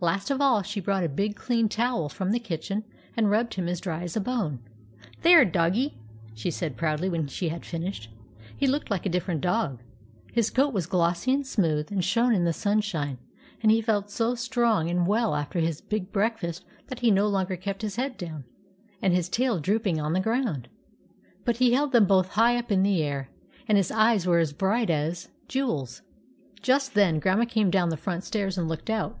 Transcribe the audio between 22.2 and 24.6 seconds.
high up in the air, and his eyes were as